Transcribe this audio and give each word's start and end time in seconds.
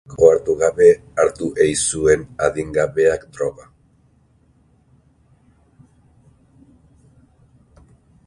Gurasoak 0.03 0.21
ohartu 0.27 0.53
gabe 0.61 0.85
hartu 1.23 1.49
ei 1.65 1.73
zuen 1.89 2.21
adingabeak 2.45 3.27
droga. 3.35 3.67